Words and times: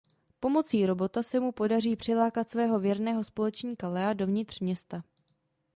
Pomocí 0.39 0.85
robota 0.85 1.23
se 1.23 1.39
mu 1.39 1.51
podaří 1.51 1.95
přilákat 1.95 2.49
svého 2.49 2.79
věrného 2.79 3.23
společníka 3.23 3.87
Lea 3.87 4.13
dovnitř 4.13 4.59
města. 4.59 5.03